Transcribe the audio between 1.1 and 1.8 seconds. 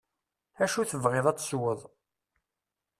ad tesweḍ.